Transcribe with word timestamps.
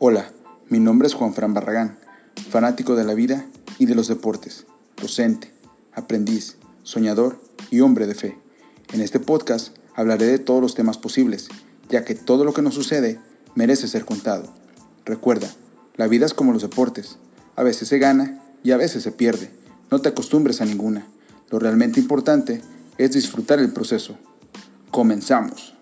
Hola, 0.00 0.30
mi 0.68 0.78
nombre 0.78 1.08
es 1.08 1.14
Juan 1.14 1.34
Fran 1.34 1.54
Barragán, 1.54 1.98
fanático 2.50 2.94
de 2.94 3.02
la 3.02 3.14
vida 3.14 3.46
y 3.80 3.86
de 3.86 3.96
los 3.96 4.06
deportes, 4.06 4.64
docente, 4.96 5.52
aprendiz, 5.92 6.56
soñador 6.84 7.40
y 7.72 7.80
hombre 7.80 8.06
de 8.06 8.14
fe. 8.14 8.38
En 8.92 9.00
este 9.00 9.18
podcast 9.18 9.76
hablaré 9.96 10.26
de 10.26 10.38
todos 10.38 10.62
los 10.62 10.76
temas 10.76 10.98
posibles, 10.98 11.48
ya 11.88 12.04
que 12.04 12.14
todo 12.14 12.44
lo 12.44 12.54
que 12.54 12.62
nos 12.62 12.74
sucede 12.74 13.18
merece 13.56 13.88
ser 13.88 14.04
contado. 14.04 14.44
Recuerda, 15.04 15.50
la 15.96 16.06
vida 16.06 16.26
es 16.26 16.32
como 16.32 16.52
los 16.52 16.62
deportes, 16.62 17.18
a 17.56 17.64
veces 17.64 17.88
se 17.88 17.98
gana 17.98 18.40
y 18.62 18.70
a 18.70 18.76
veces 18.76 19.02
se 19.02 19.10
pierde. 19.10 19.50
No 19.90 20.00
te 20.00 20.10
acostumbres 20.10 20.60
a 20.60 20.64
ninguna. 20.64 21.08
Lo 21.50 21.58
realmente 21.58 21.98
importante 21.98 22.62
es 22.98 23.14
disfrutar 23.14 23.58
el 23.58 23.72
proceso. 23.72 24.16
Comenzamos. 24.92 25.74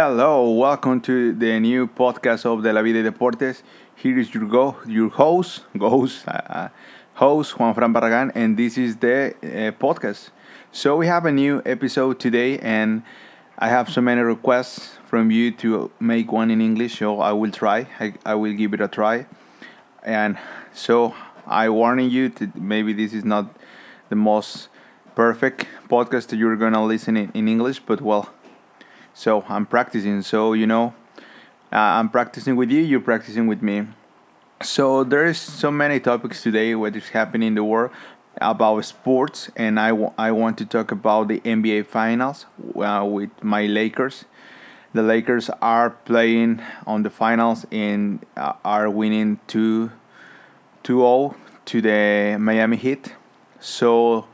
Hello, 0.00 0.48
welcome 0.50 1.00
to 1.00 1.32
the 1.32 1.58
new 1.58 1.88
podcast 1.88 2.46
of 2.46 2.62
De 2.62 2.72
La 2.72 2.82
Vida 2.82 3.02
y 3.02 3.10
Deportes. 3.10 3.64
Here 3.96 4.16
is 4.16 4.32
your 4.32 4.46
go, 4.46 4.76
your 4.86 5.08
host, 5.08 5.64
host, 5.76 6.22
uh, 6.28 6.68
host 7.14 7.58
Juan 7.58 7.74
Fran 7.74 7.92
Barragan, 7.92 8.30
and 8.36 8.56
this 8.56 8.78
is 8.78 8.94
the 8.94 9.34
uh, 9.42 9.72
podcast. 9.72 10.30
So 10.70 10.94
we 10.94 11.08
have 11.08 11.26
a 11.26 11.32
new 11.32 11.62
episode 11.66 12.20
today, 12.20 12.60
and 12.60 13.02
I 13.58 13.70
have 13.70 13.90
so 13.90 14.00
many 14.00 14.20
requests 14.20 14.98
from 15.04 15.32
you 15.32 15.50
to 15.62 15.90
make 15.98 16.30
one 16.30 16.52
in 16.52 16.60
English. 16.60 17.00
So 17.00 17.18
I 17.18 17.32
will 17.32 17.50
try. 17.50 17.88
I, 17.98 18.14
I 18.24 18.36
will 18.36 18.52
give 18.52 18.74
it 18.74 18.80
a 18.80 18.86
try, 18.86 19.26
and 20.04 20.38
so 20.72 21.12
I 21.44 21.70
warning 21.70 22.08
you 22.08 22.28
to 22.38 22.52
maybe 22.54 22.92
this 22.92 23.12
is 23.12 23.24
not 23.24 23.52
the 24.10 24.14
most 24.14 24.68
perfect 25.16 25.66
podcast 25.88 26.28
that 26.28 26.36
you're 26.36 26.54
gonna 26.54 26.84
listen 26.84 27.16
in, 27.16 27.32
in 27.34 27.48
English, 27.48 27.80
but 27.80 28.00
well 28.00 28.32
so 29.18 29.44
I'm 29.48 29.66
practicing. 29.66 30.22
So 30.22 30.52
you 30.52 30.66
know, 30.66 30.94
uh, 31.72 31.98
I'm 31.98 32.08
practicing 32.08 32.54
with 32.54 32.70
you. 32.70 32.80
You're 32.80 33.00
practicing 33.00 33.48
with 33.48 33.62
me. 33.62 33.88
So 34.62 35.02
there 35.02 35.26
is 35.26 35.38
so 35.38 35.70
many 35.70 35.98
topics 35.98 36.42
today 36.42 36.74
what 36.76 36.94
is 36.94 37.08
happening 37.08 37.48
in 37.48 37.54
the 37.56 37.64
world 37.64 37.90
about 38.40 38.84
sports, 38.84 39.50
and 39.56 39.80
I, 39.80 39.88
w- 39.90 40.12
I 40.16 40.30
want 40.30 40.56
to 40.58 40.64
talk 40.64 40.92
about 40.92 41.26
the 41.26 41.40
NBA 41.40 41.86
Finals 41.86 42.46
uh, 42.76 43.04
with 43.04 43.30
my 43.42 43.66
Lakers. 43.66 44.24
The 44.92 45.02
Lakers 45.02 45.50
are 45.60 45.90
playing 45.90 46.62
on 46.86 47.02
the 47.02 47.10
finals 47.10 47.66
and 47.72 48.24
uh, 48.36 48.52
are 48.64 48.88
winning 48.88 49.40
2 49.48 49.90
2 50.84 51.34
to 51.66 51.80
the 51.80 52.36
Miami 52.38 52.76
Heat. 52.76 53.14
So 53.58 54.26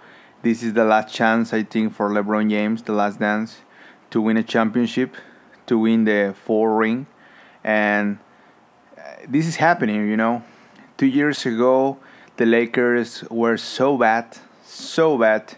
this 0.42 0.62
is 0.62 0.74
the 0.74 0.84
last 0.84 1.14
chance 1.14 1.55
I 1.55 1.62
think 1.62 1.94
for 1.94 2.10
LeBron 2.10 2.50
James, 2.50 2.82
the 2.82 2.92
last 2.92 3.18
dance 3.18 3.63
to 4.14 4.20
win 4.20 4.36
a 4.36 4.44
championship, 4.44 5.16
to 5.66 5.76
win 5.76 6.04
the 6.04 6.32
four 6.44 6.76
ring, 6.76 7.04
and 7.64 8.16
uh, 8.96 9.02
this 9.26 9.44
is 9.44 9.56
happening. 9.56 10.08
You 10.08 10.16
know, 10.16 10.44
two 10.96 11.06
years 11.06 11.44
ago 11.44 11.98
the 12.36 12.46
Lakers 12.46 13.24
were 13.28 13.56
so 13.56 13.98
bad, 13.98 14.38
so 14.64 15.18
bad, 15.18 15.56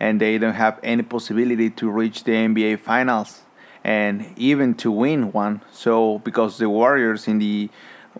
and 0.00 0.18
they 0.22 0.38
don't 0.38 0.54
have 0.54 0.80
any 0.82 1.02
possibility 1.02 1.68
to 1.68 1.90
reach 1.90 2.24
the 2.24 2.32
NBA 2.32 2.78
Finals 2.78 3.42
and 3.84 4.32
even 4.38 4.72
to 4.76 4.90
win 4.90 5.30
one. 5.30 5.60
So 5.70 6.20
because 6.20 6.56
the 6.56 6.70
Warriors 6.70 7.28
in 7.28 7.38
the 7.38 7.68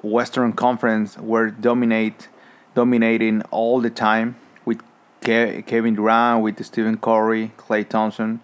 Western 0.03 0.53
Conference 0.53 1.17
were 1.17 1.49
dominate 1.49 2.29
dominating 2.75 3.41
all 3.51 3.81
the 3.81 3.89
time 3.89 4.37
with 4.67 4.83
Kevin 5.23 5.95
Durant, 5.95 6.43
with 6.43 6.63
Stephen 6.63 6.99
Curry, 6.99 7.53
Klay 7.57 7.89
Thompson, 7.89 8.43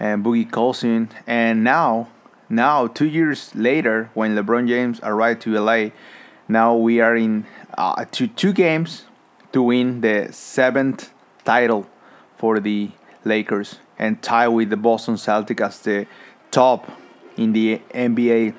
and 0.00 0.24
Boogie 0.24 0.50
Cousins. 0.50 1.12
And 1.26 1.62
now, 1.62 2.08
now 2.48 2.88
two 2.88 3.06
years 3.06 3.54
later, 3.54 4.10
when 4.14 4.34
LeBron 4.34 4.66
James 4.66 4.98
arrived 5.02 5.42
to 5.42 5.60
LA, 5.60 5.90
now 6.48 6.74
we 6.74 7.00
are 7.00 7.14
in 7.14 7.46
uh, 7.78 8.04
to 8.10 8.26
two 8.26 8.52
games 8.52 9.04
to 9.52 9.62
win 9.62 10.00
the 10.00 10.28
seventh 10.32 11.12
title 11.44 11.86
for 12.38 12.58
the 12.58 12.90
Lakers 13.24 13.76
and 13.98 14.20
tie 14.22 14.48
with 14.48 14.70
the 14.70 14.76
Boston 14.76 15.14
Celtics 15.14 15.60
as 15.60 15.78
the 15.80 16.06
top 16.50 16.90
in 17.36 17.52
the 17.52 17.80
NBA 17.94 18.54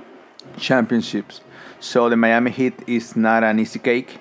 championships. 0.58 1.42
So 1.80 2.10
the 2.10 2.16
Miami 2.16 2.52
Heat 2.52 2.76
is 2.88 3.16
not 3.16 3.44
an 3.44 3.60
easy 3.60 3.80
cake, 3.80 4.20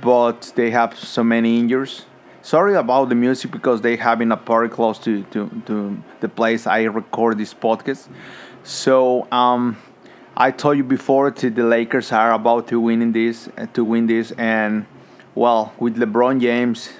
but 0.00 0.52
they 0.54 0.70
have 0.70 0.96
so 0.96 1.24
many 1.24 1.58
injuries 1.58 2.04
sorry 2.42 2.74
about 2.74 3.08
the 3.08 3.14
music 3.14 3.50
because 3.50 3.80
they 3.80 3.96
having 3.96 4.32
a 4.32 4.36
party 4.36 4.68
close 4.68 4.98
to, 5.00 5.22
to, 5.24 5.50
to 5.66 6.02
the 6.20 6.28
place 6.28 6.66
I 6.66 6.84
record 6.84 7.38
this 7.38 7.54
podcast. 7.54 8.08
So 8.62 9.30
um, 9.32 9.76
I 10.36 10.50
told 10.50 10.76
you 10.76 10.84
before 10.84 11.30
that 11.30 11.54
the 11.54 11.64
Lakers 11.64 12.12
are 12.12 12.32
about 12.32 12.68
to 12.68 12.80
win 12.80 13.02
in 13.02 13.12
this 13.12 13.48
uh, 13.56 13.66
to 13.74 13.84
win 13.84 14.06
this, 14.06 14.32
and 14.32 14.86
well, 15.34 15.72
with 15.78 15.96
LeBron 15.96 16.40
James 16.40 16.90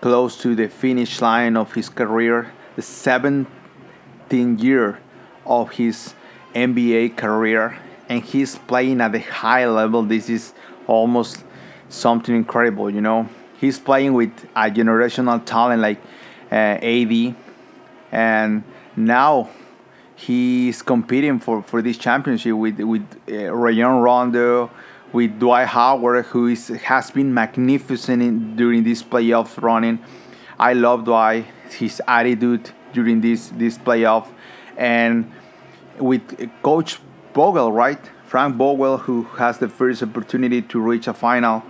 close 0.00 0.40
to 0.42 0.54
the 0.54 0.68
finish 0.68 1.20
line 1.20 1.56
of 1.56 1.74
his 1.74 1.88
career, 1.88 2.52
the 2.76 2.82
17th 2.82 3.46
year 4.62 4.98
of 5.44 5.70
his 5.72 6.14
NBA 6.54 7.16
career, 7.16 7.78
and 8.08 8.22
he's 8.22 8.56
playing 8.56 9.00
at 9.00 9.14
a 9.14 9.20
high 9.20 9.66
level. 9.66 10.02
This 10.02 10.30
is 10.30 10.54
almost 10.86 11.44
something 11.90 12.34
incredible, 12.34 12.90
you 12.90 13.00
know 13.00 13.28
he's 13.60 13.78
playing 13.78 14.14
with 14.14 14.32
a 14.56 14.70
generational 14.70 15.44
talent 15.44 15.82
like 15.82 16.00
uh, 16.50 16.78
and 18.12 18.64
now 18.96 19.48
he's 20.16 20.82
competing 20.82 21.38
for, 21.38 21.62
for 21.62 21.82
this 21.82 21.96
championship 21.96 22.54
with 22.54 22.80
with 22.80 23.06
uh, 23.30 23.54
Rajon 23.54 24.00
Rondo, 24.00 24.70
with 25.12 25.38
Dwight 25.38 25.68
Howard, 25.68 26.24
who 26.26 26.48
is 26.48 26.68
has 26.68 27.10
been 27.10 27.32
magnificent 27.32 28.22
in, 28.22 28.56
during 28.56 28.82
this 28.82 29.02
playoff 29.02 29.62
running. 29.62 29.98
I 30.58 30.72
love 30.72 31.04
Dwight, 31.04 31.46
his 31.70 32.02
attitude 32.08 32.70
during 32.92 33.20
this 33.20 33.50
this 33.50 33.78
playoff, 33.78 34.28
and 34.76 35.30
with 35.98 36.50
Coach 36.62 36.98
Vogel, 37.34 37.70
right? 37.70 38.00
Frank 38.26 38.56
Vogel, 38.56 38.96
who 38.96 39.24
has 39.38 39.58
the 39.58 39.68
first 39.68 40.02
opportunity 40.02 40.62
to 40.62 40.80
reach 40.80 41.08
a 41.08 41.14
final 41.14 41.64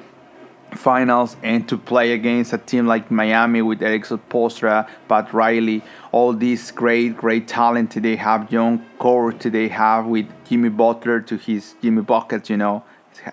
finals 0.74 1.36
and 1.42 1.68
to 1.68 1.76
play 1.76 2.12
against 2.12 2.52
a 2.52 2.58
team 2.58 2.86
like 2.86 3.10
Miami 3.10 3.62
with 3.62 3.82
Erik 3.82 4.04
Spoelstra, 4.04 4.88
Pat 5.08 5.32
Riley, 5.32 5.82
all 6.12 6.32
these 6.32 6.70
great, 6.70 7.16
great 7.16 7.48
talent 7.48 7.90
they 7.90 8.16
have, 8.16 8.52
young 8.52 8.84
core 8.98 9.32
they 9.32 9.68
have 9.68 10.06
with 10.06 10.26
Jimmy 10.44 10.68
Butler 10.68 11.20
to 11.20 11.36
his 11.36 11.74
Jimmy 11.82 12.02
Buckets, 12.02 12.50
you 12.50 12.56
know, 12.56 12.84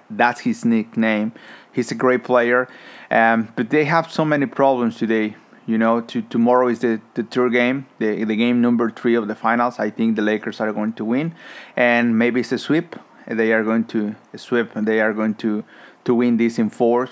that's 0.09 0.41
his 0.41 0.65
nickname. 0.65 1.31
He's 1.71 1.91
a 1.91 1.95
great 1.95 2.23
player, 2.23 2.67
um, 3.11 3.53
but 3.55 3.69
they 3.69 3.85
have 3.85 4.11
so 4.11 4.25
many 4.25 4.45
problems 4.45 4.97
today. 4.97 5.35
You 5.65 5.77
know, 5.77 5.99
to, 5.99 6.21
tomorrow 6.21 6.69
is 6.69 6.79
the, 6.79 7.01
the 7.15 7.23
third 7.23 7.51
game, 7.51 7.87
the, 7.99 8.23
the 8.23 8.37
game 8.37 8.61
number 8.61 8.89
three 8.89 9.15
of 9.15 9.27
the 9.27 9.35
finals. 9.35 9.79
I 9.79 9.89
think 9.89 10.15
the 10.15 10.21
Lakers 10.21 10.61
are 10.61 10.71
going 10.71 10.93
to 10.93 11.03
win, 11.03 11.35
and 11.75 12.17
maybe 12.17 12.39
it's 12.39 12.53
a 12.53 12.57
sweep. 12.57 12.95
They 13.27 13.51
are 13.51 13.65
going 13.65 13.83
to 13.87 14.15
sweep, 14.37 14.77
and 14.77 14.87
they 14.87 15.01
are 15.01 15.13
going 15.13 15.35
to 15.35 15.65
to 16.05 16.15
win 16.15 16.37
this 16.37 16.57
in 16.57 16.69
four 16.69 17.09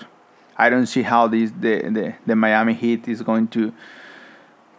I 0.58 0.70
don't 0.70 0.86
see 0.86 1.02
how 1.02 1.26
the, 1.28 1.46
the, 1.46 2.14
the 2.26 2.36
Miami 2.36 2.74
Heat 2.74 3.08
is 3.08 3.22
going 3.22 3.48
to 3.48 3.72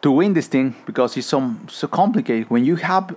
to 0.01 0.11
win 0.11 0.33
this 0.33 0.47
thing 0.47 0.75
because 0.85 1.17
it's 1.17 1.27
so 1.27 1.55
so 1.67 1.87
complicated. 1.87 2.49
When 2.49 2.63
you 2.65 2.75
have 2.77 3.15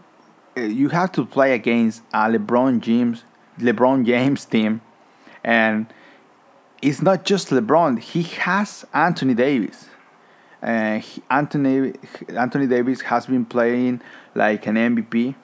uh, 0.56 0.62
you 0.62 0.88
have 0.88 1.12
to 1.12 1.24
play 1.24 1.54
against 1.54 2.02
a 2.12 2.28
LeBron 2.28 2.80
James 2.80 3.24
LeBron 3.58 4.04
James 4.06 4.44
team, 4.44 4.80
and 5.44 5.86
it's 6.82 7.02
not 7.02 7.24
just 7.24 7.50
LeBron. 7.50 7.98
He 8.00 8.22
has 8.22 8.84
Anthony 8.92 9.34
Davis. 9.34 9.86
Uh, 10.62 11.00
Anthony 11.30 11.94
Anthony 12.28 12.66
Davis 12.66 13.00
has 13.02 13.26
been 13.26 13.44
playing 13.44 14.00
like 14.34 14.66
an 14.66 14.76
MVP, 14.76 15.34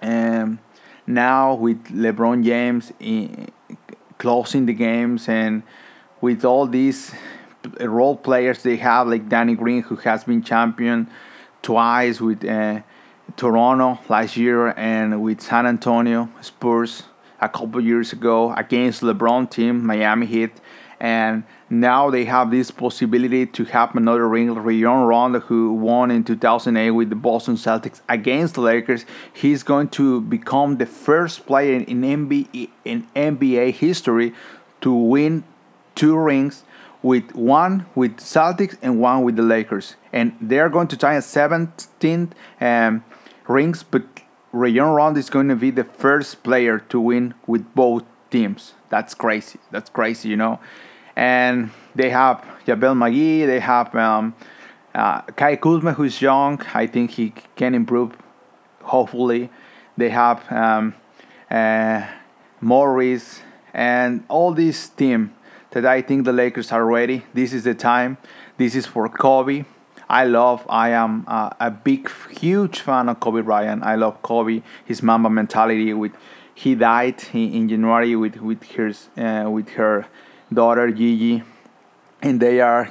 and 0.00 0.58
now 1.06 1.54
with 1.54 1.84
LeBron 1.88 2.44
James 2.44 2.92
in, 3.00 3.48
closing 4.18 4.66
the 4.66 4.72
games 4.72 5.28
and 5.28 5.62
with 6.26 6.44
all 6.44 6.66
these 6.66 7.12
role 7.80 8.16
players 8.16 8.64
they 8.64 8.76
have, 8.78 9.06
like 9.06 9.28
Danny 9.28 9.54
Green, 9.54 9.82
who 9.82 9.94
has 10.08 10.24
been 10.24 10.42
champion 10.42 11.08
twice 11.62 12.20
with 12.20 12.44
uh, 12.44 12.80
Toronto 13.36 14.00
last 14.08 14.36
year 14.36 14.74
and 14.76 15.22
with 15.22 15.40
San 15.40 15.66
Antonio 15.68 16.28
Spurs 16.40 17.04
a 17.40 17.48
couple 17.48 17.80
years 17.80 18.12
ago 18.12 18.52
against 18.54 19.02
LeBron 19.02 19.48
team, 19.48 19.86
Miami 19.86 20.26
Heat, 20.26 20.54
and 20.98 21.44
now 21.70 22.10
they 22.10 22.24
have 22.24 22.50
this 22.50 22.72
possibility 22.72 23.46
to 23.46 23.64
have 23.66 23.94
another 23.94 24.28
ring. 24.28 24.52
Rajon 24.52 25.06
Rondo, 25.06 25.38
who 25.38 25.74
won 25.74 26.10
in 26.10 26.24
2008 26.24 26.90
with 26.90 27.08
the 27.10 27.14
Boston 27.14 27.54
Celtics 27.54 28.00
against 28.08 28.54
the 28.54 28.62
Lakers, 28.62 29.04
he's 29.32 29.62
going 29.62 29.90
to 29.90 30.22
become 30.22 30.78
the 30.78 30.86
first 30.86 31.46
player 31.46 31.74
in 31.76 32.02
NBA 32.02 32.70
in 32.84 33.06
NBA 33.14 33.74
history 33.74 34.34
to 34.80 34.92
win 34.92 35.44
two 35.96 36.16
rings 36.16 36.62
with 37.02 37.34
one 37.34 37.86
with 37.94 38.18
Celtics 38.18 38.76
and 38.80 39.00
one 39.00 39.24
with 39.24 39.36
the 39.36 39.42
Lakers, 39.42 39.96
and 40.12 40.36
they 40.40 40.60
are 40.60 40.68
going 40.68 40.88
to 40.88 40.96
tie 40.96 41.14
a 41.14 41.20
17th 41.20 42.32
um, 42.60 43.04
rings. 43.48 43.82
But 43.82 44.04
Rajon 44.52 44.94
Rondo 44.94 45.18
is 45.18 45.30
going 45.30 45.48
to 45.48 45.56
be 45.56 45.70
the 45.70 45.84
first 45.84 46.42
player 46.42 46.78
to 46.90 47.00
win 47.00 47.34
with 47.46 47.74
both 47.74 48.04
teams. 48.30 48.74
That's 48.88 49.14
crazy. 49.14 49.58
That's 49.70 49.90
crazy, 49.90 50.28
you 50.28 50.36
know. 50.36 50.60
And 51.14 51.70
they 51.94 52.10
have 52.10 52.44
JaVale 52.66 52.96
McGee. 52.96 53.46
They 53.46 53.60
have 53.60 53.94
um, 53.94 54.34
uh, 54.94 55.22
Kai 55.22 55.56
Kuzma, 55.56 55.92
who's 55.92 56.20
young. 56.20 56.60
I 56.74 56.86
think 56.86 57.12
he 57.12 57.32
can 57.56 57.74
improve. 57.74 58.16
Hopefully, 58.82 59.50
they 59.96 60.10
have 60.10 60.50
um, 60.52 60.94
uh, 61.50 62.06
Morris 62.60 63.42
and 63.74 64.24
all 64.28 64.52
this 64.52 64.88
team 64.88 65.35
that 65.76 65.84
I 65.84 66.00
think 66.00 66.24
the 66.24 66.32
Lakers 66.32 66.72
are 66.72 66.86
ready. 66.86 67.22
This 67.34 67.52
is 67.52 67.64
the 67.64 67.74
time. 67.74 68.16
This 68.56 68.74
is 68.74 68.86
for 68.86 69.10
Kobe. 69.10 69.66
I 70.08 70.24
love. 70.24 70.64
I 70.70 70.88
am 70.90 71.26
uh, 71.28 71.50
a 71.60 71.70
big, 71.70 72.10
huge 72.30 72.80
fan 72.80 73.10
of 73.10 73.20
Kobe 73.20 73.42
Bryant. 73.42 73.82
I 73.82 73.96
love 73.96 74.22
Kobe. 74.22 74.62
His 74.86 75.02
Mamba 75.02 75.28
mentality. 75.28 75.92
With 75.92 76.12
he 76.54 76.74
died 76.74 77.22
in, 77.34 77.68
January 77.68 78.16
with 78.16 78.36
with 78.36 78.62
her 78.72 78.90
uh, 79.18 79.50
with 79.50 79.68
her 79.80 80.06
daughter 80.50 80.90
Gigi, 80.90 81.42
and 82.22 82.40
they 82.40 82.62
are 82.62 82.88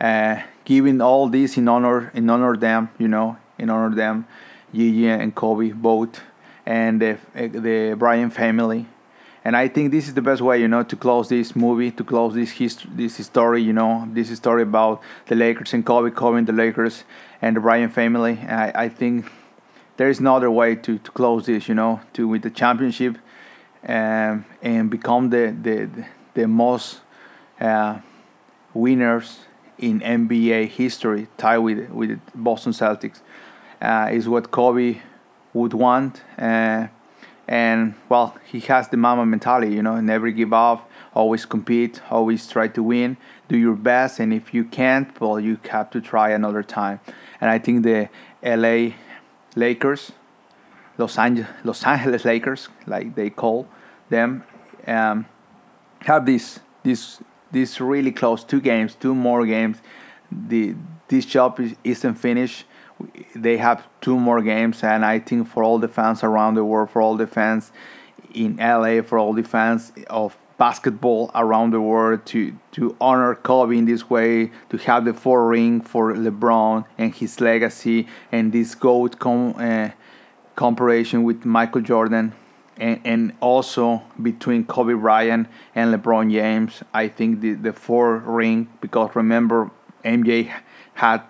uh, 0.00 0.42
giving 0.64 1.00
all 1.00 1.28
this 1.28 1.56
in 1.56 1.68
honor 1.68 2.10
in 2.12 2.28
honor 2.28 2.56
them. 2.56 2.90
You 2.98 3.06
know, 3.06 3.36
in 3.56 3.70
honor 3.70 3.94
them, 3.94 4.26
Gigi 4.74 5.06
and 5.06 5.32
Kobe 5.32 5.70
both, 5.70 6.22
and 6.66 7.00
the 7.00 7.18
the 7.36 7.94
Bryant 7.96 8.32
family 8.32 8.86
and 9.46 9.56
I 9.56 9.68
think 9.68 9.92
this 9.92 10.08
is 10.08 10.14
the 10.14 10.22
best 10.22 10.42
way, 10.42 10.60
you 10.60 10.66
know, 10.66 10.82
to 10.82 10.96
close 10.96 11.28
this 11.28 11.54
movie, 11.54 11.92
to 11.92 12.02
close 12.02 12.34
this 12.34 12.50
history, 12.50 12.90
this 12.96 13.24
story, 13.24 13.62
you 13.62 13.72
know, 13.72 14.08
this 14.12 14.36
story 14.36 14.64
about 14.64 15.00
the 15.26 15.36
Lakers 15.36 15.72
and 15.72 15.86
Kobe, 15.86 16.10
Kobe 16.10 16.38
and 16.38 16.48
the 16.48 16.52
Lakers 16.52 17.04
and 17.40 17.54
the 17.54 17.60
Bryant 17.60 17.92
family. 17.92 18.40
I, 18.40 18.86
I 18.86 18.88
think 18.88 19.30
there 19.98 20.08
is 20.08 20.20
no 20.20 20.34
other 20.34 20.50
way 20.50 20.74
to, 20.74 20.98
to 20.98 21.10
close 21.12 21.46
this, 21.46 21.68
you 21.68 21.76
know, 21.76 22.00
to 22.14 22.26
with 22.26 22.42
the 22.42 22.50
championship 22.50 23.18
um, 23.86 24.46
and 24.62 24.90
become 24.90 25.30
the 25.30 25.56
the 25.62 26.04
the 26.34 26.48
most 26.48 27.02
uh, 27.60 28.00
winners 28.74 29.38
in 29.78 30.00
NBA 30.00 30.70
history, 30.70 31.28
tied 31.38 31.58
with 31.58 31.88
with 31.90 32.18
Boston 32.34 32.72
Celtics, 32.72 33.20
uh, 33.80 34.08
is 34.10 34.28
what 34.28 34.50
Kobe 34.50 35.02
would 35.54 35.72
want. 35.72 36.22
Uh, 36.36 36.88
and 37.48 37.94
well 38.08 38.36
he 38.44 38.60
has 38.60 38.88
the 38.88 38.96
Mamba 38.96 39.24
mentality 39.24 39.72
you 39.72 39.82
know 39.82 40.00
never 40.00 40.30
give 40.30 40.52
up 40.52 40.90
always 41.14 41.46
compete 41.46 42.00
always 42.10 42.46
try 42.48 42.68
to 42.68 42.82
win 42.82 43.16
do 43.48 43.56
your 43.56 43.74
best 43.74 44.18
and 44.18 44.32
if 44.32 44.52
you 44.52 44.64
can't 44.64 45.20
well 45.20 45.38
you 45.38 45.58
have 45.70 45.90
to 45.90 46.00
try 46.00 46.30
another 46.30 46.62
time. 46.62 47.00
And 47.40 47.50
i 47.50 47.58
think 47.58 47.84
the 47.84 48.08
la 48.42 48.94
lakers 49.54 50.12
los 50.98 51.18
angeles 51.18 51.48
los 51.64 51.84
angeles 51.84 52.24
lakers 52.24 52.68
like 52.86 53.14
they 53.14 53.30
call 53.30 53.68
them 54.10 54.44
um, 54.86 55.26
have 56.00 56.26
this 56.26 56.60
this 56.82 57.20
this 57.52 57.80
really 57.80 58.12
close 58.12 58.44
two 58.44 58.60
games 58.60 58.94
two 58.94 59.14
more 59.14 59.46
games. 59.46 59.78
The 60.30 60.74
this 61.08 61.24
job 61.24 61.60
is, 61.60 61.74
isn't 61.84 62.14
finished 62.14 62.64
they 63.34 63.56
have 63.58 63.86
two 64.00 64.18
more 64.18 64.40
games, 64.40 64.82
and 64.82 65.04
I 65.04 65.18
think 65.18 65.48
for 65.48 65.62
all 65.62 65.78
the 65.78 65.88
fans 65.88 66.24
around 66.24 66.54
the 66.54 66.64
world, 66.64 66.90
for 66.90 67.02
all 67.02 67.16
the 67.16 67.26
fans 67.26 67.72
in 68.32 68.56
LA, 68.56 69.02
for 69.02 69.18
all 69.18 69.32
the 69.32 69.42
fans 69.42 69.92
of 70.08 70.36
basketball 70.58 71.30
around 71.34 71.72
the 71.72 71.80
world 71.80 72.24
to 72.24 72.56
to 72.72 72.96
honor 73.00 73.34
Kobe 73.34 73.76
in 73.76 73.84
this 73.84 74.08
way, 74.08 74.50
to 74.70 74.76
have 74.78 75.04
the 75.04 75.12
four 75.12 75.46
ring 75.46 75.80
for 75.80 76.14
LeBron 76.14 76.84
and 76.96 77.14
his 77.14 77.40
legacy, 77.40 78.06
and 78.32 78.52
this 78.52 78.74
goat 78.74 79.18
com, 79.18 79.54
uh, 79.58 79.90
comparison 80.54 81.22
with 81.24 81.44
Michael 81.44 81.82
Jordan, 81.82 82.32
and, 82.78 83.00
and 83.04 83.32
also 83.40 84.02
between 84.22 84.64
Kobe 84.64 84.94
Bryant 84.94 85.48
and 85.74 85.94
LeBron 85.94 86.32
James. 86.32 86.82
I 86.94 87.08
think 87.08 87.40
the 87.40 87.52
the 87.54 87.72
four 87.72 88.18
ring 88.18 88.68
because 88.80 89.14
remember 89.14 89.70
MJ 90.04 90.50
had 90.94 91.22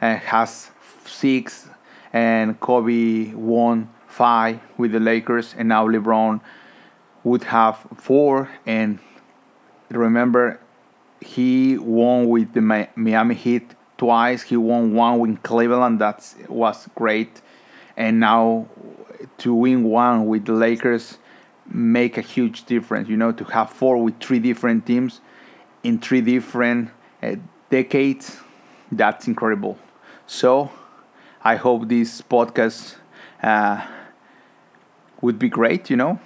uh, 0.00 0.16
has 0.16 0.71
six, 1.08 1.68
and 2.12 2.58
Kobe 2.60 3.32
won 3.34 3.88
five 4.06 4.60
with 4.76 4.92
the 4.92 5.00
Lakers, 5.00 5.54
and 5.56 5.68
now 5.68 5.86
LeBron 5.88 6.40
would 7.24 7.44
have 7.44 7.86
four. 7.96 8.50
And 8.66 8.98
remember, 9.90 10.60
he 11.20 11.78
won 11.78 12.28
with 12.28 12.52
the 12.52 12.60
Miami 12.96 13.34
Heat 13.34 13.74
twice. 13.96 14.42
He 14.42 14.56
won 14.56 14.94
one 14.94 15.18
with 15.18 15.42
Cleveland. 15.42 16.00
That 16.00 16.34
was 16.48 16.88
great. 16.94 17.40
And 17.96 18.20
now 18.20 18.66
to 19.38 19.54
win 19.54 19.84
one 19.84 20.26
with 20.26 20.46
the 20.46 20.52
Lakers 20.52 21.18
make 21.66 22.18
a 22.18 22.20
huge 22.20 22.64
difference. 22.64 23.08
You 23.08 23.16
know, 23.16 23.32
to 23.32 23.44
have 23.44 23.70
four 23.70 24.02
with 24.02 24.18
three 24.20 24.40
different 24.40 24.86
teams 24.86 25.20
in 25.82 25.98
three 25.98 26.20
different 26.20 26.90
uh, 27.22 27.36
decades, 27.70 28.38
that's 28.90 29.26
incredible. 29.26 29.78
So 30.26 30.70
I 31.44 31.56
hope 31.56 31.88
this 31.88 32.22
podcast 32.22 32.94
uh, 33.42 33.84
would 35.20 35.40
be 35.40 35.48
great. 35.48 35.90
You 35.90 35.96
know, 35.96 36.20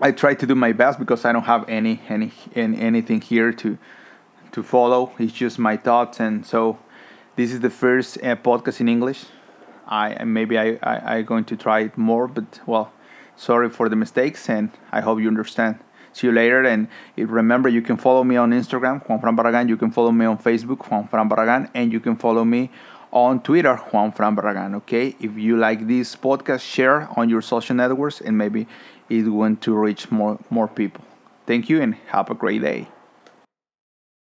I 0.00 0.10
try 0.10 0.34
to 0.34 0.46
do 0.46 0.56
my 0.56 0.72
best 0.72 0.98
because 0.98 1.24
I 1.24 1.32
don't 1.32 1.44
have 1.44 1.68
any 1.68 2.00
any, 2.08 2.32
any 2.54 2.80
anything 2.80 3.20
here 3.20 3.52
to 3.52 3.78
to 4.50 4.62
follow. 4.62 5.12
It's 5.18 5.32
just 5.32 5.58
my 5.60 5.76
thoughts, 5.76 6.18
and 6.18 6.44
so 6.44 6.78
this 7.36 7.52
is 7.52 7.60
the 7.60 7.70
first 7.70 8.18
uh, 8.18 8.34
podcast 8.34 8.80
in 8.80 8.88
English. 8.88 9.26
I 9.86 10.24
maybe 10.24 10.58
I, 10.58 10.78
I 10.82 11.16
I 11.16 11.22
going 11.22 11.44
to 11.44 11.56
try 11.56 11.80
it 11.80 11.96
more, 11.96 12.26
but 12.26 12.60
well, 12.66 12.92
sorry 13.36 13.70
for 13.70 13.88
the 13.88 13.96
mistakes, 13.96 14.48
and 14.48 14.70
I 14.90 15.02
hope 15.02 15.20
you 15.20 15.28
understand. 15.28 15.78
See 16.14 16.26
you 16.26 16.32
later, 16.32 16.64
and 16.64 16.88
remember 17.16 17.68
you 17.68 17.80
can 17.80 17.96
follow 17.96 18.24
me 18.24 18.36
on 18.36 18.50
Instagram, 18.50 19.08
Juan 19.08 19.20
Fran 19.20 19.36
Barragan. 19.36 19.68
You 19.68 19.78
can 19.78 19.90
follow 19.90 20.12
me 20.12 20.26
on 20.26 20.36
Facebook, 20.36 20.90
Juan 20.90 21.06
Fran 21.08 21.28
Barragan, 21.28 21.70
and 21.74 21.92
you 21.92 22.00
can 22.00 22.16
follow 22.16 22.44
me 22.44 22.70
on 23.12 23.40
Twitter, 23.42 23.76
Juan 23.76 24.12
Fran 24.12 24.34
Barragan. 24.36 24.74
Okay, 24.76 25.14
if 25.20 25.36
you 25.36 25.56
like 25.56 25.86
this 25.86 26.16
podcast, 26.16 26.60
share 26.60 27.08
on 27.16 27.28
your 27.28 27.42
social 27.42 27.76
networks, 27.76 28.20
and 28.20 28.36
maybe 28.38 28.66
it 29.08 29.22
going 29.22 29.56
to 29.58 29.74
reach 29.74 30.10
more 30.10 30.38
more 30.50 30.68
people. 30.68 31.04
Thank 31.46 31.68
you, 31.68 31.80
and 31.82 31.94
have 32.08 32.30
a 32.30 32.34
great 32.34 32.62
day. 32.62 32.88